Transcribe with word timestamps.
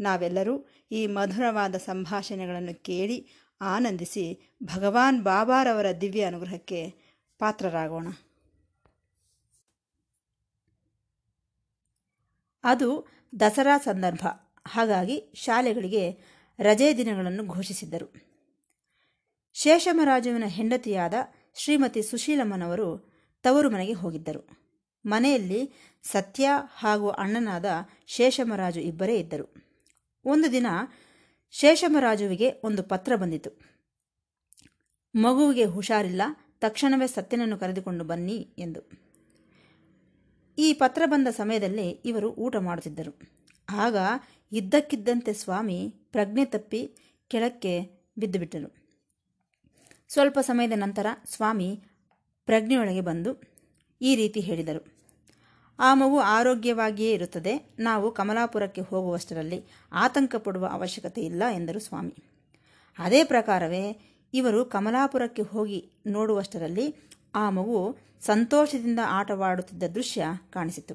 ನಾವೆಲ್ಲರೂ 0.00 0.66
ಈ 0.92 1.06
ಮಧುರವಾದ 1.06 1.74
ಸಂಭಾಷಣೆಗಳನ್ನು 1.74 2.82
ಕೇಳಿ 2.82 3.28
ಆನಂದಿಸಿ 3.60 4.54
ಭಗವಾನ್ 4.62 5.22
ಬಾಬಾರವರ 5.22 5.86
ದಿವ್ಯ 6.00 6.24
ಅನುಗ್ರಹಕ್ಕೆ 6.24 6.94
ಪಾತ್ರರಾಗೋಣ. 7.38 8.08
ಅದು 12.64 13.06
ದಸರಾ 13.40 13.78
ಸಂದರ್ಭ. 13.78 14.26
ಹಾಗಾಗಿ 14.66 15.32
ಶಾಲೆಗಳಿಗೆ 15.34 16.18
ರಜೆ 16.58 16.96
ದಿನಗಳನ್ನು 16.96 17.46
ಘೋಷಿಸಿದ್ದರು. 17.46 18.12
ಶೇಷಮರಾಜುವಿನ 19.54 20.44
ಹೆಂಡತಿಯಾದ 20.46 21.14
ಶ್ರೀಮತಿ 21.54 22.02
ಸುಶೀಲಮ್ಮನವರು 22.02 23.10
ತವರು 23.42 23.70
ಮನೆಗೆ 23.70 23.92
ಹೋಗಿದ್ದರು. 23.92 24.60
ಮನೆಯಲ್ಲಿ 25.06 25.72
ಸತ್ಯ 26.02 26.48
ಹಾಗೂ 26.74 27.08
ಅಣ್ಣನಾದ 27.08 27.64
ಶೇಷಮರಾಜು 28.06 28.80
ಇಬ್ಬರೇ 28.80 29.18
ಇದ್ದರು. 29.18 29.69
ಒಂದು 30.30 30.52
ದಿನ 30.52 30.66
ಶೇಷಮರಾಜುವಿಗೆ 31.50 32.50
ಒಂದು 32.64 32.82
ಪತ್ರ 32.82 33.16
ಬಂದಿತು. 33.16 33.50
ಮಗುವಿಗೆ 35.14 35.64
ಹುಷಾರಿಲ್ಲ, 35.64 36.22
ತಕ್ಷಣವೇ 36.60 37.06
ಸತ್ಯನನ್ನು 37.06 37.58
ಕರೆದುಕೊಂಡು 37.58 38.04
ಬನ್ನಿ 38.04 38.38
ಎಂದು. 38.58 38.80
ಈ 40.58 40.72
ಪತ್ರ 40.72 41.02
ಬಂದ 41.06 41.28
ಸಮಯದಲ್ಲಿ 41.28 41.88
ಇವರು 41.90 42.30
ಊಟ 42.30 42.56
ಮಾಡುತ್ತಿದ್ದರು. 42.56 43.12
ಆಗ 43.70 43.96
ಇದ್ದಕ್ಕಿದ್ದಂತೆ 44.52 45.32
ಸ್ವಾಮಿ 45.32 45.78
ಪ್ರಜ್ಞೆ 46.12 46.44
ತಪ್ಪಿ 46.44 46.80
ಕೆಳಕ್ಕೆ 47.28 47.74
ಬಿದ್ದುಬಿಟ್ಟರು 48.18 48.68
ಸ್ವಲ್ಪ 50.08 50.38
ಸಮಯದ 50.38 50.72
ನಂತರ 50.76 51.06
ಸ್ವಾಮಿ 51.28 51.68
ಪ್ರಜ್ಞೆಯೊಳಗೆ 52.46 53.00
ಬಂದು 53.00 53.30
ಈ 54.00 54.16
ರೀತಿ 54.16 54.40
ಹೇಳಿದರು. 54.40 54.89
ಆ 55.86 55.90
ಮಗು 55.94 56.18
ಆರೋಗ್ಯವಾಗಿಯೇ 56.36 57.12
ಇರುತ್ತದೆ. 57.12 57.52
ನಾವು 57.78 58.06
ಕಮಲಾಪುರಕ್ಕೆ 58.12 58.82
ಹೋಗುವಷ್ಟರಲ್ಲಿ 58.90 59.58
ಆತಂಕ 60.04 60.34
ಪಡುವ 60.46 60.64
ಅವಶ್ಯಕತೆ 60.72 61.20
ಇಲ್ಲ 61.20 61.42
ಎಂದರು 61.52 61.80
ಸ್ವಾಮಿ. 61.80 62.14
ಅದೇ 62.98 63.20
ಪ್ರಕಾರವೇ 63.24 63.84
ಇವರು 64.34 64.60
ಕಮಲಾಪುರಕ್ಕೆ 64.64 65.42
ಹೋಗಿ 65.42 65.80
ನೋಡುವಷ್ಟರಲ್ಲಿ 66.06 66.86
ಆ 67.34 67.44
ಮಗು 67.50 67.78
ಸಂತೋಷದಿಂದ 68.20 69.00
ಆಟವಾಡುತ್ತಿದ್ದ 69.18 69.84
ದೃಶ್ಯ 69.94 70.24
ಕಾಣಿಸಿತು. 70.52 70.94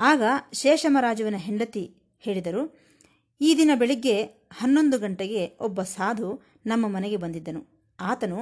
ಆಗ 0.00 0.22
ಶೇಷಮರಾಜುವಿನ 0.52 1.38
ಹೆಂಡತಿ 1.38 1.84
ಹೇಳಿದರು, 2.18 2.62
ಈ 3.40 3.50
ದಿನ 3.58 3.70
ಬೆಳಿಗ್ಗೆ 3.74 4.16
ಹನ್ನೊಂದು 4.60 4.96
ಗಂಟೆಗೆ 4.98 5.42
ಒಬ್ಬ 5.60 5.82
ಸಾಧು 5.96 6.28
ನಮ್ಮ 6.66 6.84
ಮನೆಗೆ 6.88 7.16
ಬಂದಿದ್ದನು. 7.16 7.62
ಆತನು 8.00 8.40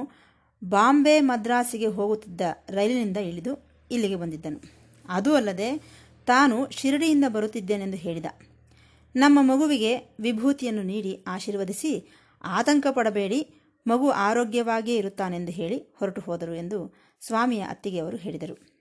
ಬಾಂಬೆ 0.61 1.15
ಮದ್ರಾಸಿಗೆ 1.19 1.89
ಹೋಗುತ್ತಿದ್ದ 1.97 2.41
ರೈಲಿನಿಂದ 2.69 3.17
ಇಳಿದು 3.17 3.53
ಇಲ್ಲಿಗೆ 3.91 4.15
ಬಂದಿದ್ದನು. 4.15 4.61
ಅದೂ 5.09 5.33
ಅಲ್ಲದೆ 5.33 5.77
ತಾನು 6.25 6.69
ಶಿರಡಿಯಿಂದ 6.69 7.23
ಬರುತ್ತಿದ್ದೇನೆಂದು 7.27 7.97
ಹೇಳಿದ. 7.97 8.25
ನಮ್ಮ 9.15 9.39
ಮಗುವಿಗೆ 9.41 9.97
ವಿಭೂತಿಯನ್ನು 10.19 10.83
ನೀಡಿ 10.83 11.23
ಆಶೀರ್ವದಿಸಿ 11.27 12.11
ಆತಂಕ 12.43 12.87
ಪಡಬೇಡಿ, 12.91 13.49
ಮಗು 13.87 14.09
ಆರೋಗ್ಯವಾಗಿಯೇ 14.09 14.97
ಇರುತ್ತಾನೆಂದು 14.97 15.51
ಹೇಳಿ 15.51 15.77
ಹೊರಟು 15.77 16.21
ಹೋದರು 16.21 16.53
ಎಂದು 16.55 16.95
ಸ್ವಾಮಿಯ 17.19 17.61
ಅತ್ತಿಗೆ 17.61 17.99
ಅವರು 17.99 18.17
ಹೇಳಿದರು. 18.17 18.73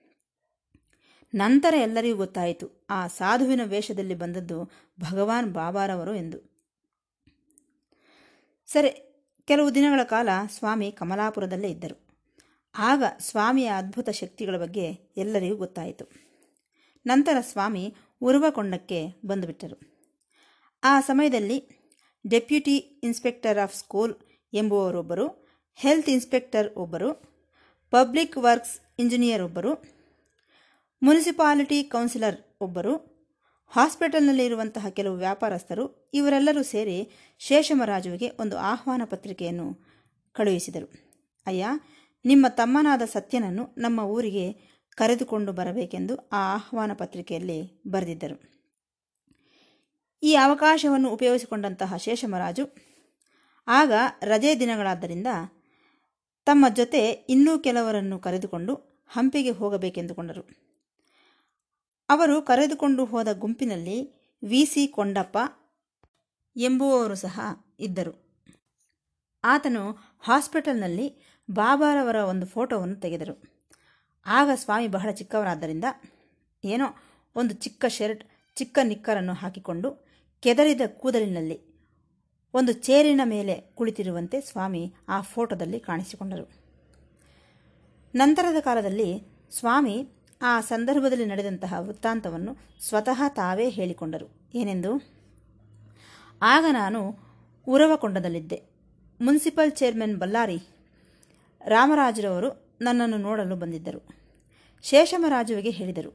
ನಂತರ 1.35 1.75
ಎಲ್ಲರಿಗೂ 1.75 2.17
ಗೊತ್ತಾಯಿತು, 2.17 2.87
ಆ 2.91 3.07
ಸಾಧುವಿನ 3.07 3.61
ವೇಷದಲ್ಲಿ 3.65 4.15
ಬಂದದ್ದು 4.15 4.65
ಭಗವಾನ್ 5.01 5.53
ಬಾಬಾರವರು 5.53 6.15
ಎಂದು. 6.15 6.53
ಸರಿ, 8.67 9.23
ಕೆಲವು 9.45 9.75
ದಿನಗಳ 9.75 10.03
ಕಾಲ 10.03 10.29
ಸ್ವಾಮಿ 10.47 10.93
ಕಮಲಾಪುರದಲ್ಲೇ 10.93 11.69
ಇದ್ದರು. 11.69 12.02
ಆಗ 12.75 13.03
ಸ್ವಾಮಿಯ 13.21 13.69
ಅದ್ಭುತ 13.69 14.11
ಶಕ್ತಿಗಳ 14.11 14.57
ಬಗ್ಗೆ 14.57 14.93
ಎಲ್ಲರಿಗೂ 15.17 15.57
ಗೊತ್ತಾಯಿತು. 15.57 16.05
ನಂತರ 17.07 17.37
ಸ್ವಾಮಿ 17.41 17.95
ಉರುವಕೊಂಡಕ್ಕೆ 18.23 19.07
ಬಂದುಬಿಟ್ಟರು. 19.27 20.03
ಆ 20.83 21.01
ಸಮಯದಲ್ಲಿ 21.01 21.69
ಡೆಪ್ಯೂಟಿ 22.29 22.77
ಇನ್ಸ್ಪೆಕ್ಟರ್ 22.77 23.59
ಆಫ್ 23.59 23.75
ಸ್ಕೂಲ್ 23.75 24.15
ಎಂಬುವರೊಬ್ಬರು 24.55 25.47
ಹೆಲ್ತ್ 25.75 26.09
ಇನ್ಸ್ಪೆಕ್ಟರ್ 26.09 26.77
ಒಬ್ಬರು, 26.77 27.15
ಪಬ್ಲಿಕ್ 27.91 28.37
ವರ್ಕ್ಸ್ 28.37 28.81
ಇಂಜಿನಿಯರ್ 28.99 29.43
ಒಬ್ಬರು, 29.43 29.85
ಮುನಿಸಿಪಾಲಿಟಿ 31.03 31.85
ಕೌನ್ಸಿಲರ್ 31.85 32.37
ಒಬ್ಬರು 32.61 33.13
ಹಾಸ್ಪಿಟಲ್ನಲ್ಲಿರುವಂತಹ 33.69 34.87
ಕೆಲವು 34.89 35.17
ವ್ಯಾಪಾರಸ್ಥರು, 35.17 36.11
ಇವರೆಲ್ಲರೂ 36.15 36.63
ಸೇರಿ 36.63 37.11
ಶೇಷಮರಾಜುವಿಗೆ 37.39 38.29
ಒಂದು 38.41 38.59
ಆಹ್ವಾನ 38.59 39.03
ಪತ್ರಿಕೆಯನ್ನು 39.05 39.79
ಕಳುಹಿಸಿದರು. 40.33 41.13
ಅಯ್ಯ 41.47 41.67
ನಿಮ್ಮ 42.25 42.47
ತಮ್ಮನಾದ 42.49 43.03
ಸತ್ಯನನ್ನು 43.03 43.75
ನಮ್ಮ 43.79 44.01
ಊರಿಗೆ 44.01 44.53
ಕರೆದುಕೊಂಡು 44.97 45.53
ಬರಬೇಕೆಂದು 45.53 46.17
ಆ 46.17 46.55
ಆಹ್ವಾನ 46.55 46.93
ಪತ್ರಿಕೆಯಲ್ಲಿ 46.93 47.83
ಬರೆದಿದ್ದರು. 47.87 48.53
ಈ 50.23 50.35
ಅವಕಾಶವನ್ನು 50.35 51.11
ಉಪಯೋಗಿಸಿಕೊಂಡಂತಹ 51.11 51.97
ಶೇಷಮರಾಜು 51.97 52.69
ಆಗ 53.69 53.93
ರಜೆ 54.23 54.61
ದಿನಗಳಾದ್ದರಿಂದ 54.61 55.27
ತಮ್ಮ 56.45 56.67
ಜೊತೆ 56.69 57.11
ಇನ್ನೂ 57.11 57.59
ಕೆಲವರನ್ನು 57.59 58.19
ಕರೆದುಕೊಂಡು 58.19 59.05
ಹಂಪಿಗೆ 59.09 59.51
ಹೋಗಬೇಕೆಂದುಕೊಂಡರು. 59.51 60.43
ಅವರು 62.09 62.43
ಕರೆದುಕೊಂಡು 62.43 63.05
ಹೋದ 63.05 63.29
ಗುಂಪಿನಲ್ಲಿ 63.33 64.23
ವಿ. 64.45 64.65
ಸಿ. 64.65 64.87
ಕೊಂಡಪ್ಪ 64.87 65.39
ಎಂಬುವವರು 66.57 67.15
ಸಹ 67.15 67.41
ಇದ್ದರು. 67.81 68.33
ಆತನು 69.45 69.97
ಹಾಸ್ಪಿಟಲ್ನಲ್ಲಿ 70.21 71.32
ಬಾಬಾರವರ 71.51 72.17
ಒಂದು 72.17 72.47
ಫೋಟೋವನ್ನು 72.47 72.97
ತೆಗೆದರು. 72.97 73.43
ಆಗ 74.27 74.51
ಸ್ವಾಮಿ 74.55 74.89
ಬಹಳ 74.89 75.11
ಚಿಕ್ಕವರಾದ್ದರಿಂದ 75.11 75.85
ಏನೋ 76.65 76.87
ಒಂದು 77.37 77.55
ಚಿಕ್ಕ 77.55 77.85
ಶರ್ಟ್, 77.89 78.25
ಚಿಕ್ಕ 78.55 78.79
ನಿಕ್ಕರನ್ನು 78.83 79.33
ಹಾಕಿಕೊಂಡು 79.33 80.07
ಕೆದರಿದ 80.41 80.81
ಕೂದಲಿನಲ್ಲಿ 80.87 81.73
ಒಂದು 82.55 82.73
ಚೇರಿನ 82.73 83.21
ಮೇಲೆ 83.25 83.73
ಕುಳಿತಿರುವಂತೆ 83.75 84.41
ಸ್ವಾಮಿ 84.41 84.95
ಆ 85.09 85.21
ಫೋಟೋದಲ್ಲಿ 85.21 85.81
ಕಾಣಿಸಿಕೊಂಡರು. 85.81 86.51
ನಂತರದ 88.15 88.61
ಕಾಲದಲ್ಲಿ 88.61 89.23
ಸ್ವಾಮಿ 89.51 90.09
ಆ 90.43 90.61
ಸಂದರ್ಭದಲ್ಲಿ 90.61 91.27
ನಡೆದಂತಹ 91.27 91.75
ವೃತ್ತಾಂತವನ್ನು 91.79 92.57
ಸ್ವತಃ 92.89 93.23
ತಾವೇ 93.29 93.69
ಹೇಳಿಕೊಂಡರು. 93.69 94.51
ಏನೆಂದು? 94.55 95.03
ಆಗ 96.43 96.65
ನಾನು 96.71 97.17
ಉರವಕೊಂಡದಲ್ಲಿದ್ದೆ. 97.69 98.63
ಮುನ್ಸಿಪಲ್ 99.21 99.73
ಚೇರ್ಮನ್ 99.73 100.19
ಬಳ್ಳಾರಿ 100.19 100.59
ರಾಮರಾಜರವರು 101.67 102.77
ನನ್ನನ್ನು 102.81 103.17
ನೋಡಲು 103.17 103.57
ಬಂದಿದ್ದರು. 103.57 104.01
ಶೇಷಮರಾಜುವಿಗೆ 104.83 105.71
ಹೇಳಿದರು, 105.71 106.13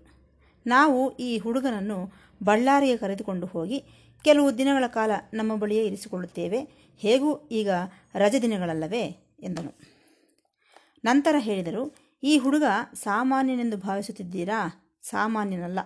ನಾವು 0.67 1.17
ಈ 1.17 1.37
ಹುಡುಗನನ್ನು 1.37 2.13
ಬಳ್ಳಾರಿಗೆ 2.43 2.97
ಕರೆದುಕೊಂಡು 2.97 3.47
ಹೋಗಿ 3.47 3.83
ಕೆಲವು 4.21 4.57
ದಿನಗಳ 4.57 4.87
ಕಾಲ 4.87 5.11
ನಮ್ಮ 5.33 5.55
ಬಳಿಯೇ 5.55 5.85
ಇರಿಸಿಕೊಳ್ಳುತ್ತೇವೆ. 5.85 6.59
ಹೇಗೂ 6.97 7.47
ಈಗ 7.51 7.69
ರಜೆ 8.15 8.41
ದಿನಗಳಲ್ಲವೇ? 8.41 9.03
ಎಂದನು. 9.39 9.71
ನಂತರ 11.05 11.35
ಹೇಳಿದರು, 11.39 11.95
ಈ 12.23 12.37
ಹುಡುಗ 12.37 12.63
ಸಾಮಾನ್ಯನೆಂದು 12.93 13.77
ಭಾವಿಸುತ್ತಿದ್ದೀರಾ? 13.77 14.59
ಸಾಮಾನ್ಯನಲ್ಲ. 15.03 15.79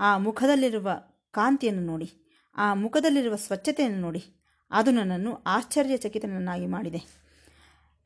ಆ 0.00 0.18
ಮುಖದಲ್ಲಿರುವ 0.18 0.90
ಕಾಂತಿಯನ್ನು 1.30 1.82
ನೋಡಿ, 1.82 2.10
ಆ 2.56 2.74
ಮುಖದಲ್ಲಿರುವ 2.74 3.36
ಸ್ವಚ್ಛತೆಯನ್ನು 3.36 4.00
ನೋಡಿ. 4.00 4.22
ಅದು 4.70 4.90
ನನ್ನನ್ನು 4.90 5.42
ಆಶ್ಚರ್ಯಚಕಿತನನ್ನಾಗಿ 5.46 6.66
ಮಾಡಿದೆ. 6.66 7.21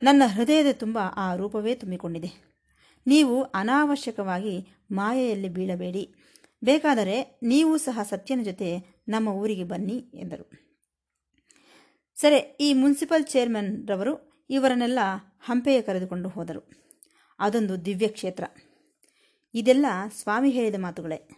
ನನ್ನ 0.01 0.23
ಹೃದಯದ 0.25 0.65
ತುಂಬ 0.71 0.99
ಆ 1.15 1.35
ರೂಪವೇ 1.35 1.75
ತುಂಬಿಕೊಂಡಿದೆ. 1.75 2.47
ನೀವು 3.07 3.43
ಅನಾವಶ್ಯಕವಾಗಿ 3.43 4.67
ಮಾಯೆಯಲ್ಲಿ 4.91 5.49
ಬೀಳಬೇಡಿ. 5.49 6.15
ಬೇಕಾದರೆ 6.63 7.39
ನೀವು 7.43 7.77
ಸಹ 7.77 7.99
ಸತ್ಯನ 8.03 8.41
ಜೊತೆ 8.43 8.77
ನಮ್ಮ 9.07 9.29
ಊರಿಗೆ 9.29 9.63
ಬನ್ನಿ 9.63 10.11
ಎಂದರು. 10.13 10.51
ಸರಿ, 12.15 12.57
ಈ 12.59 12.73
ಮುನ್ಸಿಪಲ್ 12.73 13.25
ಚೇರ್ಮನ್ 13.25 13.87
ರವರು 13.87 14.45
ಇವರನ್ನೆಲ್ಲ 14.49 14.99
ಹಂಪೆಯ 15.39 15.81
ಕರೆದುಕೊಂಡು 15.81 16.29
ಹೋದರು. 16.29 16.69
ಅದೊಂದು 17.39 17.85
ದಿವ್ಯ 17.85 18.07
ಕ್ಷೇತ್ರ. 18.07 18.43
ಇದೆಲ್ಲ 19.53 19.85
ಸ್ವಾಮಿ 20.21 20.49
ಹೇಳಿದ 20.49 20.75
ಮಾತುಗಳೇ. 20.77 21.29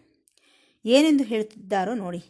ಏನೆಂದು 0.85 1.23
ಹೇಳುತ್ತಿದ್ದಾರೋ 1.23 1.93
ನೋಡಿ. 1.93 2.23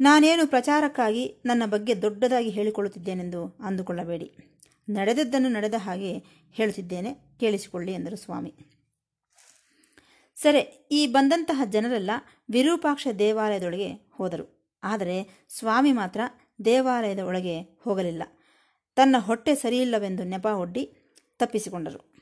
ನಾನೇನು 0.00 0.46
ಪ್ರಚಾರಕ್ಕಾಗಿ 0.46 1.42
ನನ್ನ 1.46 1.62
ಬಗ್ಗೆ 1.66 2.02
ದೊಡ್ಡದಾಗಿ 2.02 2.50
ಹೇಳಿಕೊಳ್ಳುತ್ತಿದ್ದೇನೆಂದು 2.50 3.58
ಅಂದುಕೊಳ್ಳಬೇಡಿ. 3.64 4.51
ನಡೆದದ್ದನ್ನು 4.90 5.48
ನಡೆದ 5.48 5.74
ಹಾಗೆ 5.74 6.18
ಹೇಳುತ್ತಿದ್ದೇನೆ 6.52 7.14
ಕೇಳಿಸಿಕೊಳ್ಳಿ 7.40 7.92
ಎಂದರು 7.92 8.16
ಸ್ವಾಮಿ. 8.16 8.54
ಸರಿ, 10.36 10.88
ಈ 10.90 11.06
ಬಂದಂತಹ 11.06 11.62
ಜನರೆಲ್ಲ 11.64 12.10
ವಿರೂಪಾಕ್ಷ 12.50 13.08
ದೇವಾಲಯದೊಳಗೆ 13.18 13.92
ಹೋದರು. 13.92 14.76
ಆದರೆ 14.82 15.46
ಸ್ವಾಮಿ 15.48 15.92
ಮಾತ್ರ 15.92 16.20
ದೇವಾಲಯದ 16.64 17.18
ಒಳಗೆ 17.18 17.60
ಹೋಗಲಿಲ್ಲ. 17.60 18.22
ತನ್ನ 18.94 19.16
ಹೊಟ್ಟೆ 19.18 19.54
ಸರಿಯಿಲ್ಲವೆಂದು 19.54 20.24
ನೆಪ 20.24 20.46
ಒಡ್ಡಿ 20.46 20.94
ತಪ್ಪಿಸಿಕೊಂಡರು. 21.38 22.12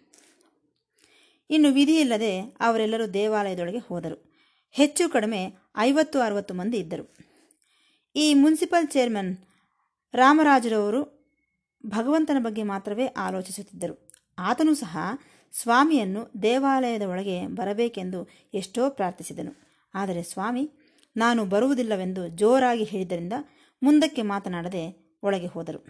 ಇನ್ನು 1.51 1.73
ವಿಧಿಯಿಲ್ಲದೆ 1.73 2.41
ಅವರೆಲ್ಲರೂ 2.41 3.07
ದೇವಾಲಯದೊಳಗೆ 3.07 3.79
ಹೋದರು. 3.79 4.35
ಹೆಚ್ಚು 4.71 5.09
ಕಡಿಮೆ 5.09 5.57
ಐವತ್ತು 5.77 6.21
ಅರವತ್ತು 6.21 6.55
ಮಂದಿ 6.55 6.77
ಇದ್ದರು. 6.77 7.17
ಈ 8.17 8.35
ಮುನ್ಸಿಪಲ್ 8.35 8.89
ಚೇರ್ಮನ್ 8.89 9.37
ರಾಮರಾಜರವರು 10.15 11.20
ಭಗವಂತನ 11.87 12.37
ಬಗ್ಗೆ 12.39 12.63
ಮಾತ್ರವೇ 12.63 13.07
ಆಲೋಚಿಸುತ್ತಿದ್ದರು. 13.07 14.11
ಆತನೂ 14.39 14.75
ಸಹ 14.75 14.99
ಸ್ವಾಮಿಯನ್ನು 15.53 16.43
ದೇವಾಲಯದ 16.43 17.03
ಒಳಗೆ 17.03 17.47
ಬರಬೇಕೆಂದು 17.47 18.29
ಎಷ್ಟೋ 18.55 18.91
ಪ್ರಾರ್ಥಿಸಿದನು. 18.91 19.71
ಆದರೆ 19.95 20.23
ಸ್ವಾಮಿ, 20.23 20.71
ನಾನು 21.17 21.45
ಬರುವುದಿಲ್ಲವೆಂದು 21.45 22.29
ಜೋರಾಗಿ 22.29 22.85
ಹೇಳಿದ್ದರಿಂದ 22.85 23.33
ಮುಂದಕ್ಕೆ 23.83 24.23
ಮಾತನಾಡದೆ 24.23 25.17
ಒಳಗೆ 25.23 25.47
ಹೋದರು. 25.47 25.87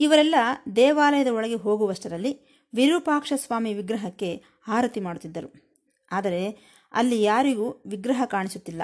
ಇವರೆಲ್ಲ 0.00 0.34
ದೇವಾಲಯದ 0.76 1.26
ಒಳಗೆ 1.26 1.54
ಹೋಗುವಷ್ಟರಲ್ಲಿ 1.54 2.64
ವಿರೂಪಾಕ್ಷ 2.74 3.32
ಸ್ವಾಮಿ 3.36 3.74
ವಿಗ್ರಹಕ್ಕೆ 3.74 4.42
ಆರತಿ 4.68 5.00
ಮಾಡುತ್ತಿದ್ದರು. 5.00 5.52
ಆದರೆ 6.12 6.50
ಅಲ್ಲಿ 6.92 7.22
ಯಾರಿಗೂ 7.22 7.82
ವಿಗ್ರಹ 7.86 8.22
ಕಾಣಿಸುತ್ತಿಲ್ಲ. 8.26 8.82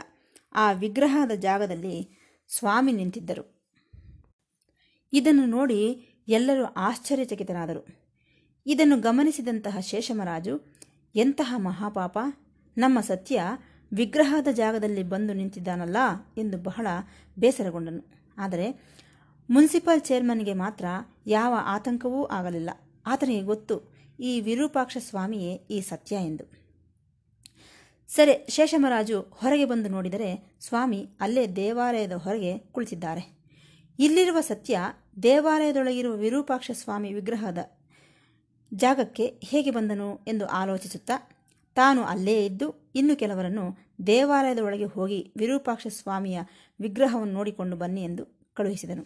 ಆ 0.52 0.72
ವಿಗ್ರಹದ 0.72 1.30
ಜಾಗದಲ್ಲಿ 1.34 2.20
ಸ್ವಾಮಿ 2.48 2.92
ನಿಂತಿದ್ದರು. 2.92 3.59
ಇದನ್ನು 5.12 5.46
ನೋಡಿ 5.46 6.06
ಎಲ್ಲರೂ 6.28 6.64
ಆಶ್ಚರ್ಯಚಕಿತರಾದರು. 6.64 7.86
ಇದನ್ನು 8.66 9.00
ಗಮನಿಸಿದಂತಹ 9.00 9.80
ಶೇಷಮರಾಜು, 9.80 10.60
ಎಂತಹ 11.14 11.54
ಮಹಾಪಾಪ, 11.56 12.18
ನಮ್ಮ 12.78 13.00
ಸತ್ಯ 13.00 13.42
ವಿಗ್ರಹದ 13.92 14.48
ಜಾಗದಲ್ಲಿ 14.52 15.02
ಬಂದು 15.02 15.32
ನಿಂತಿದ್ದಾನಲ್ಲ 15.32 15.96
ಎಂದು 16.38 16.58
ಬಹಳ 16.58 16.86
ಬೇಸರಗೊಂಡನು. 17.38 18.12
ಆದರೆ 18.38 18.98
ಮುನ್ಸಿಪಲ್ 19.50 20.00
ಚೇರ್ಮನ್ಗೆ 20.00 20.54
ಮಾತ್ರ 20.54 20.84
ಯಾವ 21.26 21.54
ಆತಂಕವೂ 21.62 22.24
ಆಗಲಿಲ್ಲ. 22.24 22.70
ಆತನಿಗೆ 23.06 23.42
ಗೊತ್ತು, 23.42 23.92
ಈ 24.20 24.40
ವಿರೂಪಾಕ್ಷ 24.40 24.96
ಸ್ವಾಮಿಯೇ 25.00 25.54
ಈ 25.54 25.80
ಸತ್ಯ 25.80 26.16
ಎಂದು. 26.16 26.44
ಸರಿ, 28.08 28.46
ಶೇಷಮರಾಜು 28.48 29.20
ಹೊರಗೆ 29.20 29.64
ಬಂದು 29.64 29.88
ನೋಡಿದರೆ 29.88 30.56
ಸ್ವಾಮಿ 30.60 31.08
ಅಲ್ಲೇ 31.20 31.46
ದೇವಾಲಯದ 31.46 32.12
ಹೊರಗೆ 32.12 32.58
ಕುಳಿತಿದ್ದಾರೆ. 32.58 33.39
ಇಲ್ಲಿರುವ 34.00 34.40
ಸತ್ಯ 34.40 34.80
ದೇವಾಲಯದೊಳಗಿರುವ 35.22 36.14
ವಿರೂಪಾಕ್ಷ 36.16 36.70
ಸ್ವಾಮಿ 36.74 37.12
ವಿಗ್ರಹದ 37.12 37.58
ಜಾಗಕ್ಕೆ 38.74 39.40
ಹೇಗೆ 39.44 39.70
ಬಂದನು 39.70 40.24
ಎಂದು 40.26 40.46
ಆಲೋಚಿಸುತ್ತಾ, 40.46 41.16
ತಾನು 41.74 42.04
ಅಲ್ಲೇ 42.04 42.44
ಇದ್ದು 42.44 42.92
ಇನ್ನು 42.94 43.16
ಕೆಲವರನ್ನು 43.16 43.78
ದೇವಾಲಯದ 44.06 44.58
ಒಳಗೆ 44.58 44.84
ಹೋಗಿ 44.84 45.32
ವಿರೂಪಾಕ್ಷ 45.36 45.86
ಸ್ವಾಮಿಯ 45.86 46.40
ವಿಗ್ರಹವನ್ನು 46.80 47.34
ನೋಡಿಕೊಂಡು 47.34 47.76
ಬನ್ನಿ 47.76 48.02
ಎಂದು 48.02 48.24
ಕಳುಹಿಸಿದನು. 48.54 49.04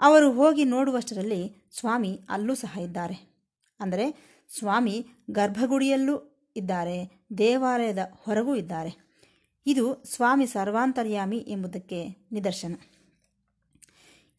ಅವರು 0.00 0.32
ಹೋಗಿ 0.32 0.64
ನೋಡುವಷ್ಟರಲ್ಲಿ 0.64 1.68
ಸ್ವಾಮಿ 1.78 2.20
ಅಲ್ಲೂ 2.28 2.54
ಸಹ 2.54 2.78
ಇದ್ದಾರೆ. 2.78 3.16
ಅಂದರೆ 3.80 4.06
ಸ್ವಾಮಿ 4.58 5.06
ಗರ್ಭಗುಡಿಯಲ್ಲೂ 5.30 6.16
ಇದ್ದಾರೆ, 6.56 6.98
ದೇವಾಲಯದ 7.38 7.98
ಹೊರಗೂ 8.12 8.54
ಇದ್ದಾರೆ. 8.54 8.92
ಇದು 9.66 10.04
ಸ್ವಾಮಿ 10.04 10.46
ಸರ್ವಾಂತರ್ಯಾಮಿ 10.46 11.38
ಎಂಬುದಕ್ಕೆ 11.38 12.06
ನಿದರ್ಶನ. 12.32 12.74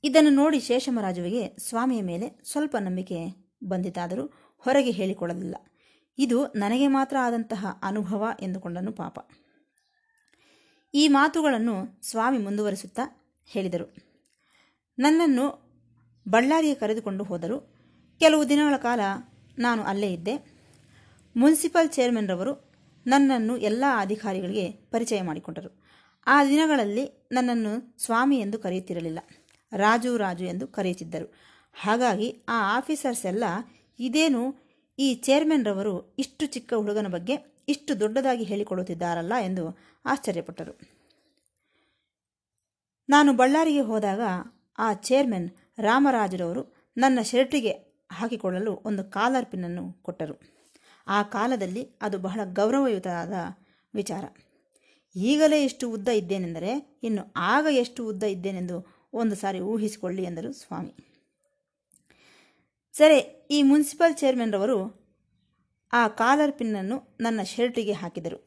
ಇದನ್ನು 0.07 0.29
ನೋಡಿ 0.29 0.59
ಶೇಷಮರಾಜುವಿಗೆ 0.59 1.55
ಸ್ವಾಮಿಯ 1.59 2.01
ಮೇಲೆ 2.01 2.41
ಸ್ವಲ್ಪ 2.43 2.77
ನಂಬಿಕೆ 2.79 3.17
ಬಂದಿತಾದರೂ 3.63 4.33
ಹೊರಗೆ 4.57 4.91
ಹೇಳಿಕೊಳ್ಳಲಿಲ್ಲ. 4.91 5.55
ಇದು 6.17 6.45
ನನಗೆ 6.45 6.87
ಮಾತ್ರ 6.87 7.17
ಆದಂತಹ 7.21 7.79
ಅನುಭವ 7.83 8.27
ಎಂದುಕೊಂಡನು 8.41 8.91
ಪಾಪ. 8.91 9.29
ಈ 10.93 11.07
ಮಾತುಗಳನ್ನು 11.07 12.05
ಸ್ವಾಮಿ 12.09 12.37
ಮುಂದುವರಿಸುತ್ತಾ 12.37 13.33
ಹೇಳಿದರು. 13.45 13.95
ನನ್ನನ್ನು 14.99 15.65
ಬಳ್ಳಾರಿಗೆ 16.27 16.75
ಕರೆದುಕೊಂಡು 16.75 17.23
ಹೋದರು. 17.23 17.73
ಕೆಲವು 18.19 18.49
ದಿನಗಳ 18.49 18.77
ಕಾಲ 18.77 18.99
ನಾನು 19.59 19.83
ಅಲ್ಲೇ 19.83 20.13
ಇದ್ದೆ. 20.13 20.35
ಮುನ್ಸಿಪಲ್ 21.35 21.89
ಚೇರ್ಮನ್ರವರು 21.89 22.73
ನನ್ನನ್ನು 23.07 23.57
ಎಲ್ಲ 23.57 23.83
ಅಧಿಕಾರಿಗಳಿಗೆ 23.97 24.71
ಪರಿಚಯ 24.71 25.21
ಮಾಡಿಕೊಂಡರು. 25.21 25.83
ಆ 26.27 26.45
ದಿನಗಳಲ್ಲಿ 26.45 27.27
ನನ್ನನ್ನು 27.31 28.03
ಸ್ವಾಮಿ 28.03 28.39
ಎಂದು 28.39 28.59
ಕರೆಯುತ್ತಿರಲಿಲ್ಲ. 28.59 29.19
ರಾಜು 29.75 30.17
ರಾಜು 30.17 30.45
ಎಂದು 30.45 30.67
ಕರೆಯುತ್ತಿದ್ದರು. 30.67 31.33
ಹಾಗಾಗಿ 31.73 32.43
ಆ 32.49 32.77
ಆಫೀಸರ್ಸ್ 32.77 33.25
ಎಲ್ಲ, 33.25 33.43
ಇದೇನು? 33.99 34.65
ಈ 34.99 35.15
ಚೇರ್ಮನ್ರವರು 35.15 36.15
ಇಷ್ಟು 36.19 36.45
ಚಿಕ್ಕ 36.45 36.73
ಹುಡುಗನ 36.73 37.07
ಬಗ್ಗೆ 37.07 37.63
ಇಷ್ಟು 37.67 37.99
ದೊಡ್ಡದಾಗಿ 37.99 38.43
ಹೇಳಿಕೊಳ್ಳುತ್ತಿದ್ದಾರಲ್ಲ 38.43 39.33
ಎಂದು 39.41 39.77
ಆಶ್ಚರ್ಯಪಟ್ಟರು. 40.05 40.79
ನಾನು 43.09 43.33
ಬಳ್ಳಾರಿಗೆ 43.33 43.81
ಹೋದಾಗ 43.81 44.19
ಆ 44.77 44.93
ಚೇರ್ಮನ್ 44.93 45.51
ರಾಮರಾಜರವರು 45.79 46.91
ನನ್ನ 46.97 47.21
ಶರ್ಟಿಗೆ 47.21 47.71
ಹಾಕಿಕೊಳ್ಳಲು 48.11 48.81
ಒಂದು 48.85 49.03
ಕಾಲರ್ 49.03 49.45
ಪಿನ್ನನ್ನು 49.45 49.93
ಕೊಟ್ಟರು. 50.01 50.41
ಆ 51.07 51.23
ಕಾಲದಲ್ಲಿ 51.23 51.99
ಅದು 52.01 52.17
ಬಹಳ 52.19 52.39
ಗೌರವಯುತವಾದ 52.43 53.33
ವಿಚಾರ. 53.95 54.25
ಈಗಲೇ 55.15 55.63
ಎಷ್ಟು 55.63 55.91
ಉದ್ದ 55.91 56.07
ಇದ್ದೇನೆಂದರೆ, 56.07 56.99
ಇನ್ನು 57.03 57.33
ಆಗ 57.35 57.67
ಎಷ್ಟು 57.69 58.07
ಉದ್ದ 58.07 58.23
ಇದ್ದೇನೆಂದು 58.23 58.94
ಒಂದು 59.15 59.35
ಸಾರಿ 59.35 59.59
ಊಹಿಸಿಕೊಳ್ಳಿ 59.71 60.23
ಎಂದರು 60.23 60.49
ಸ್ವಾಮಿ. 60.53 60.93
ಸರಿ, 62.95 63.19
ಈ 63.51 63.59
ಮುನ್ಸಿಪಲ್ 63.63 64.17
ಚೇರ್ಮನ್ರವರು 64.17 64.77
ಆ 65.93 66.07
ಕಾಲರ್ 66.07 66.53
ಪಿನ್ನನ್ನು 66.59 66.97
ನನ್ನ 67.21 67.41
ಶರ್ಟಿಗೆ 67.43 67.93
ಹಾಕಿದರು. 67.93 68.37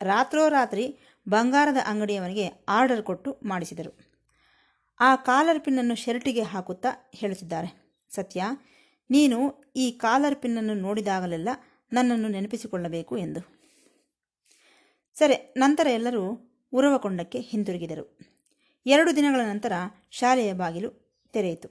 ರಾತ್ರೋರಾತ್ರಿ 0.00 0.84
ಬಂಗಾರದ 1.28 1.80
ಅಂಗಡಿಯವನಿಗೆ 1.86 2.46
ಆರ್ಡರ್ 2.68 3.02
ಕೊಟ್ಟು 3.02 3.30
ಮಾಡಿಸಿದರು. 3.44 3.92
ಆ 5.00 5.10
ಕಾಲರ್ 5.28 5.60
ಪಿನ್ನನ್ನು 5.60 5.94
ಶರ್ಟಿಗೆ 5.94 6.42
ಹಾಕುತ್ತಾ 6.42 6.90
ಹೇಳುತ್ತಿದ್ದಾರೆ 7.14 7.70
ಸತ್ಯ, 8.10 8.42
ನೀನು 9.10 9.38
ಈ 9.76 9.86
ಕಾಲರ್ 10.04 10.36
ಪಿನ್ನನ್ನು 10.36 10.74
ನೋಡಿದಾಗಲೆಲ್ಲ 10.74 11.50
ನನ್ನನ್ನು 11.92 12.28
ನೆನಪಿಸಿಕೊಳ್ಳಬೇಕು 12.28 13.14
ಎಂದು. 13.16 13.40
ಸರಿ, 15.16 15.36
ನಂತರ 15.56 15.86
ಎಲ್ಲರೂ 15.92 16.24
ಉರವಕೊಂಡಕ್ಕೆ 16.72 17.40
ಹಿಂತಿರುಗಿದರು. 17.40 18.04
ಎರಡು 18.86 19.10
ದಿನಗಳ 19.16 19.40
ನಂತರ 19.44 19.72
ಶಾಲೆಯ 20.10 20.52
ಬಾಗಿಲು 20.52 20.90
ತೆರೆಯಿತು. 21.34 21.68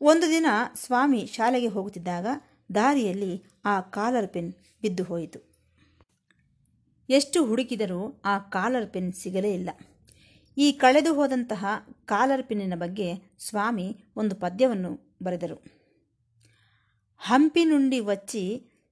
ಒಂದು 0.00 0.26
ದಿನ 0.30 0.46
ಸ್ವಾಮಿ 0.74 1.20
ಶಾಲೆಗೆ 1.26 1.66
ಹೋಗುತ್ತಿದ್ದಾಗ 1.66 2.26
ದಾರಿಯಲ್ಲಿ 2.74 3.32
ಆ 3.64 3.74
ಕಾಲರ್ 3.80 4.28
ಪೆನ್ 4.28 4.50
ಬಿದ್ದು 4.82 5.04
ಹೋಯಿತು. 5.04 5.38
ಎಷ್ಟು 7.08 7.38
ಹುಡುಕಿದರೂ 7.44 8.00
ಆ 8.24 8.38
ಕಾಲರ್ 8.38 8.88
ಪೆನ್ 8.90 9.12
ಸಿಗಲೇ 9.12 9.52
ಇಲ್ಲ. 9.54 9.70
ಈ 10.56 10.66
ಕಳೆದು 10.72 11.10
ಹೋದಂತಹ 11.14 11.66
ಕಾಲರ್ 12.04 12.42
ಪೆನ್ನಿನ 12.42 12.76
ಬಗ್ಗೆ 12.76 13.08
ಸ್ವಾಮಿ 13.38 13.86
ಒಂದು 14.16 14.36
ಪದ್ಯವನ್ನು 14.36 14.90
ಬರೆದರು. 15.22 15.58
ಹಂಪಿನುಂಡಿ 17.20 18.00
ವಚ್ಚಿ 18.00 18.44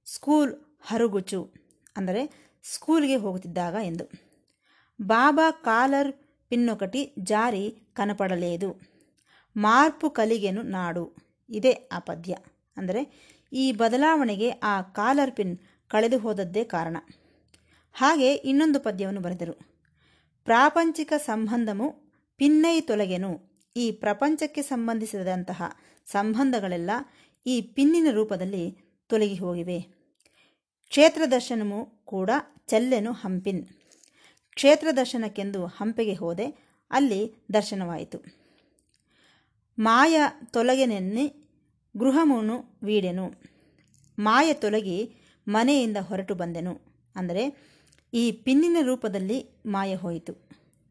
ಸ್ಕೂಲ್ 0.05 0.53
ಹರುಗುಚು, 0.81 1.41
ಅಂದರೆ 1.97 2.21
ಸ್ಕೂಲ್ಗೆ 2.63 3.15
ಹೋಗುತ್ತಿದ್ದಾಗ 3.15 3.75
ಎಂದು. 3.83 4.05
ಬಾಬಾ 4.99 5.51
ಕಾಲರ್ 5.51 6.11
ಪಿನ್ನೊಕಟಿ 6.49 7.13
ಜಾರಿ 7.19 7.77
ಕನಪಡಲೇದು. 7.93 8.81
ಮಾರ್ಪು 9.57 10.09
ಕಲಿಗೆನು 10.09 10.61
ನಾಡು. 10.61 11.15
ಇದೇ 11.49 11.71
ಆ 11.71 11.99
ಪದ್ಯ. 11.99 12.35
ಅಂದರೆ, 12.77 13.31
ಈ 13.53 13.71
ಬದಲಾವಣೆಗೆ 13.71 14.49
ಆ 14.49 14.81
ಕಾಲರ್ 14.81 15.31
ಪಿನ್ 15.31 15.57
ಕಳೆದು 15.87 16.17
ಹೋದದ್ದೇ 16.17 16.63
ಕಾರಣ. 16.63 16.97
ಹಾಗೆ 17.93 18.33
ಇನ್ನೊಂದು 18.33 18.79
ಪದ್ಯವನ್ನು 18.79 19.21
ಬರೆದರು. 19.21 19.53
ಪ್ರಾಪಂಚಿಕ 20.45 21.13
ಸಂಬಂಧಮು 21.17 21.95
ಪಿನ್ನೈ 22.37 22.81
ತೊಲಗೆನು. 22.81 23.61
ಈ 23.77 23.91
ಪ್ರಪಂಚಕ್ಕೆ 23.91 24.61
ಸಂಬಂಧಿಸಿದಂತಹ 24.61 25.63
ಸಂಬಂಧಗಳೆಲ್ಲ 26.05 26.91
ಈ 27.45 27.61
ಪಿನ್ನಿನ 27.61 28.07
ರೂಪದಲ್ಲಿ 28.11 28.77
ತೊಲಗಿ 29.07 29.35
ಹೋಗಿವೆ. 29.35 29.81
ಕ್ಷೇತ್ರ 30.89 31.21
ದರ್ಶನಮು 31.31 31.85
ಕೂಡ 32.05 32.29
ಚೆಲ್ಲೆನು 32.67 33.11
ಹಂಪಿನ್. 33.11 33.67
ಕ್ಷೇತ್ರ 34.57 34.87
ದರ್ಶನಕ್ಕೆಂದು 34.95 35.65
ಹಂಪೆಗೆ 35.65 36.13
ಹೋದೆ. 36.13 36.75
ಅಲ್ಲಿ 36.91 37.45
ದರ್ಶನವಾಯಿತು. 37.53 38.17
ಮಾಯ 39.79 40.21
ತೊಲಗೆನೆನ್ನಿ 40.45 41.27
ಗೃಹಮುನು 41.97 42.79
ವೀಡೆನು. 42.83 43.33
ಮಾಯ 44.19 44.53
ತೊಲಗಿ 44.53 45.15
ಮನೆಯಿಂದ 45.47 45.97
ಹೊರಟು 45.97 46.35
ಬಂದೆನು. 46.35 46.81
ಅಂದರೆ 47.15 47.57
ಈ 48.13 48.31
ಪಿನ್ನಿನ 48.31 48.77
ರೂಪದಲ್ಲಿ 48.81 49.61
ಮಾಯ 49.65 49.95
ಹೋಯಿತು. 49.95 50.33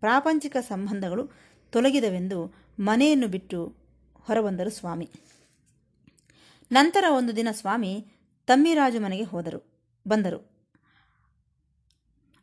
ಪ್ರಾಪಂಚಿಕ 0.00 0.56
ಸಂಬಂಧಗಳು 0.56 1.30
ತೊಲಗಿದವೆಂದು 1.70 2.54
ಮನೆಯನ್ನು 2.80 3.28
ಬಿಟ್ಟು 3.28 3.74
ಹೊರಬಂದರು 4.20 4.70
ಸ್ವಾಮಿ. 4.70 5.10
ನಂತರ 6.72 7.04
ಒಂದು 7.16 7.36
ದಿನ 7.36 7.48
ಸ್ವಾಮಿ 7.50 8.06
ತಮ್ಮಿರಾಜು 8.46 9.00
ಮನೆಗೆ 9.00 9.22
ಹೋದರು. 9.22 9.84
ಬಂದರು. 10.08 10.55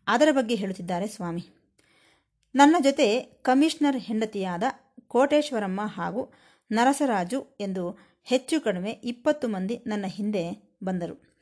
ಅದರ 0.08 0.28
ಬಗ್ಗೆ 0.32 0.56
ಹೇಳುತ್ತಿದ್ದಾರೆ 0.56 1.08
ಸ್ವಾಮಿ. 1.08 1.48
ನನ್ನ 2.56 2.76
ಜೊತೆ 2.84 3.20
ಕಮಿಷನರ್ 3.20 3.98
ಹೆಂಡತಿಯಾದ 3.98 4.64
ಕೋಟೇಶ್ವರಮ್ಮ 5.08 5.82
ಹಾಗೂ 5.84 6.34
ನರಸರಾಜು 6.72 7.58
ಎಂದು 7.60 7.98
ಹೆಚ್ಚು 8.24 8.62
ಕಡಿಮೆ 8.62 8.90
ಇಪ್ಪತ್ತು 8.90 9.48
ಮಂದಿ 9.48 9.84
ನನ್ನ 9.88 10.06
ಹಿಂದೆ 10.08 10.76
ಬಂದರು. 10.84 11.34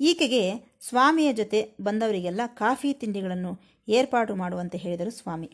ಈಕೆಗೆ 0.00 0.76
ಸ್ವಾಮಿಯ 0.80 1.32
ಜೊತೆ 1.32 1.76
ಬಂದವರಿಗೆಲ್ಲ 1.80 2.40
ಕಾಫಿ 2.46 2.92
ತಿಂಡಿಗಳನ್ನು 2.92 3.60
ಏರ್ಪಾಡು 3.88 4.34
ಮಾಡುವಂತೆ 4.34 4.78
ಹೇಳಿದರು 4.78 5.10
ಸ್ವಾಮಿ. 5.10 5.52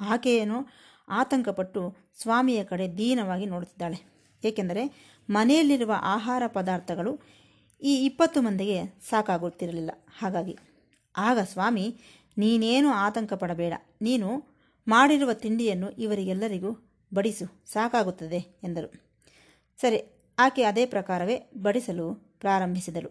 ಆಕೆಯೇನೋ 0.00 0.66
ಆತಂಕಪಟ್ಟು 1.08 1.96
ಸ್ವಾಮಿಯ 2.22 2.64
ಕಡೆ 2.64 2.98
ದೀನವಾಗಿ 2.98 3.46
ನೋಡುತ್ತಿದ್ದಾಳೆ. 3.46 4.14
ಏಕೆಂದರೆ 4.44 5.14
ಮನೆಯಲ್ಲಿರುವ 5.30 5.92
ಆಹಾರ 6.00 6.42
ಪದಾರ್ಥಗಳು 6.46 7.20
ಈ 7.82 8.04
ಇಪ್ಪತ್ತು 8.04 8.42
ಮಂದಿಗೆ 8.42 9.00
ಸಾಕಾಗುತ್ತಿರಲಿಲ್ಲ. 9.10 9.90
ಹಾಗಾಗಿ 10.18 10.58
ಆಗ 11.16 11.38
ಸ್ವಾಮಿ, 11.38 12.00
ನೀನೇನು 12.38 12.88
ಆತಂಕ 12.88 13.32
ಪಡಬೇಡ 13.32 13.72
ನೀನು 14.02 14.44
ಮಾಡಿರುವ 14.88 15.32
ತಿಂಡಿಯನ್ನು 15.32 15.90
ಇವರಿಗೆಲ್ಲರಿಗೂ 15.90 16.90
ಬಡಿಸು, 17.14 17.64
ಸಾಕಾಗುತ್ತದೆ 17.72 18.60
ಎಂದರು. 18.64 18.92
ಸರಿ, 19.80 20.28
ಆಕೆ 20.38 20.62
ಅದೇ 20.62 20.86
ಪ್ರಕಾರವೇ 20.86 21.50
ಬಡಿಸಲು 21.62 22.14
ಪ್ರಾರಂಭಿಸಿದಳು. 22.14 23.10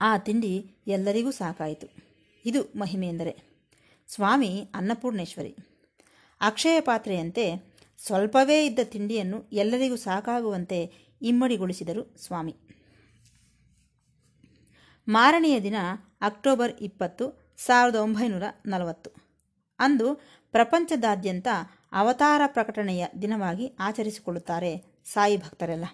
ಆ 0.00 0.18
ತಿಂಡಿ 0.18 0.76
ಎಲ್ಲರಿಗೂ 0.86 1.30
ಸಾಕಾಯಿತು. 1.30 1.86
ಇದು 2.44 2.62
ಮಹಿಮೆ 2.78 3.08
ಎಂದರೆ, 3.08 3.36
ಸ್ವಾಮಿ 4.08 4.70
ಅನ್ನಪೂರ್ಣೇಶ್ವರಿ, 4.74 5.56
ಅಕ್ಷಯ 6.40 6.80
ಪಾತ್ರೆಯಂತೆ 6.80 7.74
ಸ್ವಲ್ಪವೇ 7.98 8.66
ಇದ್ದ 8.66 8.78
ತಿಂಡಿಯನ್ನು 8.84 9.48
ಎಲ್ಲರಿಗೂ 9.52 9.96
ಸಾಕಾಗುವಂತೆ 9.96 10.92
ಇಮ್ಮಡಿಗೊಳಿಸಿದರು 11.22 12.16
ಸ್ವಾಮಿ. 12.18 12.56
ಮಾರನೆಯ 15.08 15.60
ದಿನ 15.60 15.74
ಅಕ್ಟೋಬರ್ 16.24 16.72
ಇಪ್ಪತ್ತು, 16.80 17.54
ಸಾವಿರದ 17.56 17.96
ಒಂಬೈನೂರ 17.96 18.42
ನಲವತ್ತು. 18.66 19.10
ಅಂದು 19.78 20.14
ಪ್ರಪಂಚದಾದ್ಯಂತ 20.52 21.48
ಅವತಾರ 21.92 22.40
ಪ್ರಕಟಣೆಯ 22.46 23.06
ದಿನವಾಗಿ 23.22 23.76
ಆಚರಿಸಿಕೊಳ್ಳುತ್ತಾರೆ 23.80 25.02
ಸಾಯಿ 25.04 25.36
ಭಕ್ತರೆಲ್ಲ. 25.36 25.84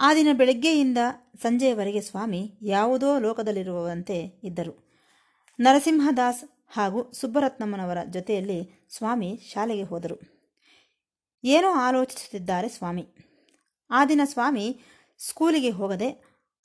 ಆ 0.00 0.14
ದಿನ 0.14 0.28
ಬೆಳಗ್ಗೆಯಿಂದ 0.32 0.98
ಸಂಜೆಯವರೆಗೆ 1.42 2.00
ಸ್ವಾಮಿ 2.00 2.58
ಯಾವುದೋ 2.62 3.18
ಲೋಕದಲ್ಲಿರುವಂತೆ 3.18 4.40
ಇದ್ದರು. 4.44 4.90
ನರಸಿಂಹದಾಸ್ 5.60 6.44
ಹಾಗೂ 6.70 7.12
ಸುಬ್ಬರತ್ನಮ್ಮನವರ 7.12 7.98
ಜೊತೆಯಲ್ಲಿ 8.10 8.86
ಸ್ವಾಮಿ 8.90 9.40
ಶಾಲೆಗೆ 9.52 9.82
ಹೋದರು. 9.82 10.40
ಏನೋ 11.44 11.70
ಆಲೋಚಿಸುತ್ತಿದ್ದಾರೆ 11.70 12.68
ಸ್ವಾಮಿ. 12.68 13.08
ಆ 13.90 14.04
ದಿನ 14.04 14.20
ಸ್ವಾಮಿ 14.24 14.80
ಸ್ಕೂಲಿಗೆ 15.18 15.70
ಹೋಗದೆ 15.70 16.10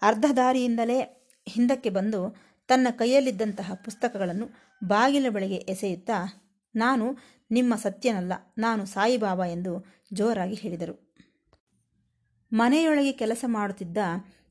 ಅರ್ಧ 0.02 0.26
ದಾರಿಯಿಂದಲೇ 0.36 1.15
ಹಿಂದಕ್ಕೆ 1.48 1.90
ಬಂದು 1.90 2.36
ತನ್ನ 2.68 2.88
ಕೈಯಲ್ಲಿದ್ದಂತಹ 2.92 3.74
ಪುಸ್ತಕಗಳನ್ನು 3.86 4.46
ಬಾಗಿಲ 4.84 5.26
ಬಳಿಗೆ 5.30 5.56
ಎಸೆಯುತ್ತಾ, 5.56 6.46
ನಾನು 6.76 7.18
ನಿಮ್ಮ 7.52 7.76
ಸತ್ಯನಲ್ಲ, 7.76 8.34
ನಾನು 8.58 8.86
ಸಾಯಿಬಾಬಾ 8.86 9.46
ಎಂದು 9.46 9.86
ಜೋರಾಗಿ 10.14 10.56
ಹೇಳಿದರು. 10.56 11.16
ಮನೆಯೊಳಗೆ 12.54 13.12
ಕೆಲಸ 13.12 13.46
ಮಾಡುತ್ತಿದ್ದ 13.48 13.98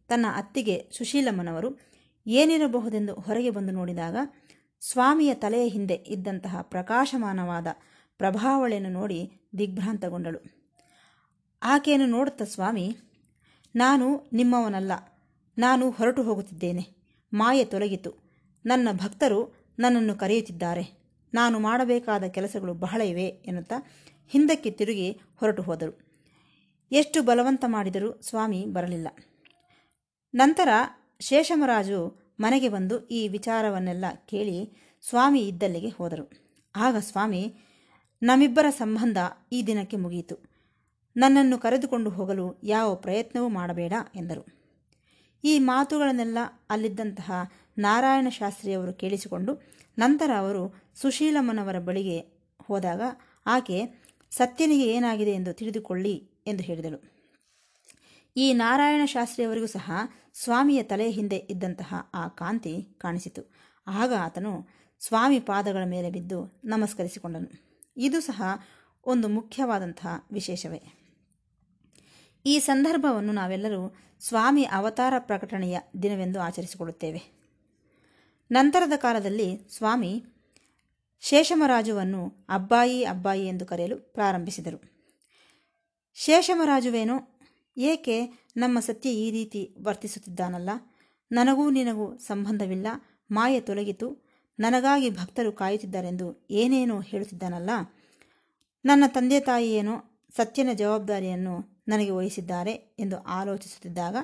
ತನ್ನ 0.08 0.26
ಅತ್ತಿಗೆ 0.36 0.90
ಸುಶೀಲಮ್ಮನವರು 0.98 1.78
ಏನಿರಬಹುದೆಂದು 2.26 3.14
ಹೊರಗೆ 3.14 3.50
ಬಂದು 3.50 3.72
ನೋಡಿದಾಗ, 3.72 4.16
ಸ್ವಾಮಿಯ 4.80 5.34
ತಲೆಯ 5.34 5.68
ಹಿಂದೆ 5.68 5.94
ಇದ್ದಂತಹ 5.94 6.60
ಪ್ರಕಾಶಮಾನವಾದ 6.62 7.66
ಪ್ರಭಾವಳೆಯನ್ನು 8.18 8.88
ನೋಡಿ 8.88 9.32
ದಿಗ್ಭ್ರಾಂತಗೊಂಡಳು. 9.58 10.40
ಆಕೆಯನ್ನು 11.62 12.06
ನೋಡುತ್ತ 12.06 12.42
ಸ್ವಾಮಿ, 12.42 12.96
ನಾನು 13.76 14.30
ನಿಮ್ಮವನಲ್ಲ 14.32 14.92
ನಾನು 15.58 15.90
ಹೊರಟು 15.90 16.22
ಹೋಗುತ್ತಿದ್ದೇನೆ. 16.22 16.86
ಮಾಯೆ 17.32 17.64
ತೊಲಗಿತು. 17.64 18.32
ನನ್ನ 18.66 18.88
ಭಕ್ತರು 18.92 19.64
ನನ್ನನ್ನು 19.78 20.14
ಕರೆಯುತ್ತಿದ್ದಾರೆ. 20.14 21.04
ನಾನು 21.34 21.58
ಮಾಡಬೇಕಾದ 21.58 22.24
ಕೆಲಸಗಳು 22.24 22.74
ಬಹಳ 22.74 23.02
ಇವೆ 23.02 23.24
ಎನ್ನುತ್ತಾ 23.24 23.74
ಹಿಂದಕ್ಕೆ 24.28 24.70
ತಿರುಗಿ 24.70 25.20
ಹೊರಟು 25.36 25.62
ಹೋದರು. 25.62 25.98
ಎಷ್ಟು 26.92 27.22
ಬಲವಂತ 27.22 27.64
ಮಾಡಿದರೂ 27.66 28.20
ಸ್ವಾಮಿ 28.20 28.66
ಬರಲಿಲ್ಲ. 28.66 29.08
ನಂತರ 30.34 30.68
ಶೇಷಮರಾಜು 31.20 32.20
ಮನೆಗೆ 32.40 32.68
ಬಂದು 32.68 33.06
ಈ 33.06 33.28
ವಿಚಾರವನ್ನೆಲ್ಲ 33.28 34.04
ಕೇಳಿ 34.26 34.76
ಸ್ವಾಮಿ 35.08 35.40
ಇದ್ದಲ್ಲಿಗೆ 35.40 35.88
ಹೋದರು. 35.88 36.30
ಆಗ 36.76 36.96
ಸ್ವಾಮಿ, 36.96 37.54
ನಮ್ಮಿಬ್ಬರ 38.22 38.70
ಸಂಬಂಧ 38.70 39.16
ಈ 39.52 39.62
ದಿನಕ್ಕೆ 39.62 39.96
ಮುಗಿಯಿತು. 39.96 40.36
ನನ್ನನ್ನು 41.16 41.58
ಕರೆದುಕೊಂಡು 41.58 42.10
ಹೋಗಲು 42.10 42.60
ಯಾವ 42.64 42.94
ಪ್ರಯತ್ನವೂ 42.94 43.48
ಮಾಡಬೇಡ 43.48 43.92
ಎಂದರು. 44.14 44.63
ಈ 45.44 45.58
ಮಾತುಗಳನ್ನೆಲ್ಲ 45.58 46.38
ಅಲ್ಲಿದ್ದಂತಹ 46.70 47.32
ನಾರಾಯಣ 47.78 48.28
ಶಾಸ್ತ್ರಿಯವರು 48.28 48.92
ಕೇಳಿಸಿಕೊಂಡು 48.92 49.62
ನಂತರ 49.98 50.30
ಅವರು 50.38 50.74
ಸುಶೀಲಮ್ಮನವರ 50.94 51.78
ಬಳಿಗೆ 51.78 52.18
ಹೋದಾಗ 52.62 53.00
ಆಕೆ, 53.46 54.04
ಸತ್ಯನಿಗೆ 54.30 54.86
ಏನಾಗಿದೆ 54.94 55.30
ಎಂದು 55.30 55.52
ತಿಳಿದುಕೊಳ್ಳಿ 55.52 56.30
ಎಂದು 56.46 56.62
ಹೇಳಿದಳು. 56.62 57.14
ಈ 58.36 58.52
ನಾರಾಯಣ 58.52 59.02
ಶಾಸ್ತ್ರಿಯವರಿಗೂ 59.04 59.66
ಸಹ 59.66 59.92
ಸ್ವಾಮಿಯ 60.34 60.82
ತಲೆಯ 60.82 61.10
ಹಿಂದೆ 61.10 61.36
ಇದ್ದಂತಹ 61.36 62.10
ಆ 62.14 62.28
ಕಾಂತಿ 62.28 62.82
ಕಾಣಿಸಿತು. 62.98 63.54
ಆಗ 63.86 64.12
ಆತನು 64.20 64.68
ಸ್ವಾಮಿ 65.00 65.40
ಪಾದಗಳ 65.40 65.82
ಮೇಲೆ 65.86 66.10
ಬಿದ್ದು 66.10 66.60
ನಮಸ್ಕರಿಸಿಕೊಂಡನು. 66.64 67.80
ಇದು 67.96 68.20
ಸಹ 68.20 68.42
ಒಂದು 69.06 69.28
ಮುಖ್ಯವಾದಂತಹ 69.28 70.26
ವಿಶೇಷವೇ. 70.32 71.03
ಈ 72.46 72.58
ಸಂದರ್ಭವನ್ನು 72.58 73.32
ನಾವೆಲ್ಲರೂ 73.32 73.94
ಸ್ವಾಮಿ 74.20 74.64
ಅವತಾರ 74.64 75.14
ಪ್ರಕಟಣೆಯ 75.18 75.78
ದಿನವೆಂದು 76.02 76.40
ಆಚರಿಸಿಕೊಳ್ಳುತ್ತೇವೆ. 76.40 77.22
ನಂತರದ 78.50 78.92
ಕಾಲದಲ್ಲಿ 78.96 79.68
ಸ್ವಾಮಿ 79.70 80.24
ಶೇಷಮರಾಜುವನ್ನು 81.20 82.46
ಅಬ್ಬಾಯಿ 82.48 83.04
ಅಬ್ಬಾಯಿ 83.04 83.46
ಎಂದು 83.46 83.66
ಕರೆಯಲು 83.66 83.96
ಪ್ರಾರಂಭಿಸಿದರು. 83.96 84.92
ಶೇಷಮರಾಜುವೇನೋ, 86.14 87.40
ಏಕೆ 87.76 88.46
ನಮ್ಮ 88.56 88.80
ಸತ್ಯ 88.80 89.10
ಈ 89.10 89.30
ರೀತಿ 89.30 89.74
ವರ್ತಿಸುತ್ತಿದ್ದಾನಲ್ಲ? 89.82 90.70
ನನಗೂ 91.32 91.70
ನಿನಗೂ 91.70 92.18
ಸಂಬಂಧವಿಲ್ಲ, 92.18 92.86
ಮಾಯೆ 93.30 93.60
ತೊಲಗಿತು, 93.60 94.24
ನನಗಾಗಿ 94.60 95.10
ಭಕ್ತರು 95.10 95.52
ಕಾಯುತ್ತಿದ್ದಾರೆಂದು 95.52 96.46
ಏನೇನೋ 96.50 97.00
ಹೇಳುತ್ತಿದ್ದಾನಲ್ಲ? 97.00 97.70
ನನ್ನ 98.84 99.04
ತಂದೆ 99.06 99.40
ತಾಯಿಯೇನೋ 99.40 100.24
ಸತ್ಯನ 100.36 100.68
ಜವಾಬ್ದಾರಿಯನ್ನು 100.74 101.73
ನನಗೆ 101.88 102.10
ವಹಿಸಿದ್ದಾರೆ 102.10 102.72
ಎಂದು 102.72 103.22
ಆಲೋಚಿಸುತ್ತಿದ್ದಾಗ 103.22 104.16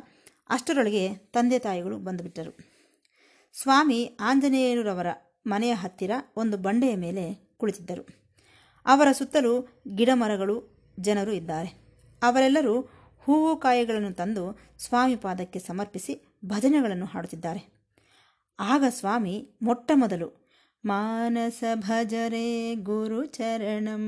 ಅಷ್ಟರೊಳಗೆ 0.51 1.15
ತಂದೆ 1.15 1.59
ತಾಯಿಗಳು 1.59 1.99
ಬಂದುಬಿಟ್ಟರು. 1.99 2.57
ಸ್ವಾಮಿ 3.53 4.17
ಆಂಜನೇಯರವರ 4.21 5.07
ಮನೆಯ 5.47 5.73
ಹತ್ತಿರ 5.73 6.11
ಒಂದು 6.37 6.57
ಬಂಡೆಯ 6.57 6.97
ಮೇಲೆ 6.97 7.55
ಕುಳಿತಿದ್ದರು. 7.57 8.07
ಅವರ 8.87 9.13
ಸುತ್ತಲೂ 9.13 9.83
ಗಿಡಮರಗಳು, 9.95 10.87
ಜನರು 11.01 11.33
ಇದ್ದಾರೆ. 11.33 11.69
ಅವರೆಲ್ಲರೂ 12.23 12.81
ಹೂವು 13.19 13.57
ಕಾಯಿಗಳನ್ನು 13.57 14.13
ತಂದು 14.13 14.59
ಸ್ವಾಮಿ 14.79 15.17
ಪಾದಕ್ಕೆ 15.17 15.59
ಸಮರ್ಪಿಸಿ 15.59 16.37
ಭಜನೆಗಳನ್ನು 16.45 17.07
ಹಾಡುತ್ತಿದ್ದಾರೆ. 17.07 17.81
ಆಗ 18.61 18.85
ಸ್ವಾಮಿ 18.89 19.51
ಮೊಟ್ಟ 19.63 19.93
ಮೊದಲು 19.95 20.41
ಮಾನಸ 20.85 21.65
ಭಜರೇ 21.75 22.75
ಗುರು 22.75 23.27
ಚರಣಂ 23.27 24.05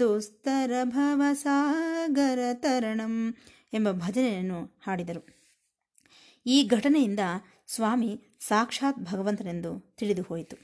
ದುಸ್ತರ 0.00 0.70
ಭವಸಾಗರ 0.84 2.38
ತರಣಂ 2.54 3.36
ಎಂಬ 3.72 3.90
ಭಜನೆಯನ್ನು 3.90 4.78
ಹಾಡಿದರು. 4.86 5.26
ಈ 6.46 6.66
ಘಟನೆಯಿಂದ 6.66 7.20
ಸ್ವಾಮಿ 7.66 8.20
ಸಾಕ್ಷಾತ್ 8.40 8.98
ಭಗವಂತನೆಂದು 8.98 9.94
ತಿಳಿದು 9.96 10.22
ಹೋಯಿತು. 10.22 10.56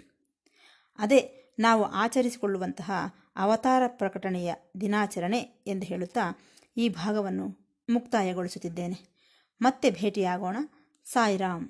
ಅದೇ 0.98 1.52
ನಾವು 1.58 1.84
ಆಚರಿಸಿಕೊಳ್ಳುವಂತಹ 1.84 2.90
ಅವತಾರ 3.36 3.82
ಪ್ರಕಟಣೆಯ 3.86 4.54
ದಿನಾಚರಣೆ 4.80 5.38
ಎಂದು 5.66 5.86
ಹೇಳುತ್ತಾ 5.86 6.38
ಈ 6.76 6.88
ಭಾಗವನ್ನು 6.88 7.68
ಮುಕ್ತಾಯಗೊಳಿಸುತ್ತಿದ್ದೇನೆ. 7.90 9.18
ಮತ್ತೆ 9.62 9.90
ಭೇಟಿಯಾಗೋಣ. 9.90 10.56
ಸಾಯಿರಾಮ್. 11.04 11.68